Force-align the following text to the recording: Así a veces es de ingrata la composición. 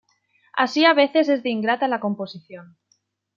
Así 0.63 0.81
a 0.85 0.93
veces 0.95 1.29
es 1.29 1.43
de 1.43 1.51
ingrata 1.51 1.87
la 1.87 1.99
composición. 1.99 2.75